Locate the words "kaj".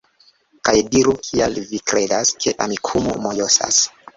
0.69-0.73